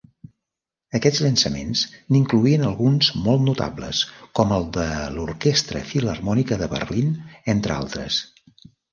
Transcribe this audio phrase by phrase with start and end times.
[0.99, 1.81] Aquests llançaments
[2.13, 3.99] n'incloïen alguns molt notables
[4.39, 4.85] com el de
[5.17, 7.13] l'Orquestra Filharmònica de Berlín
[7.55, 8.19] entre altres.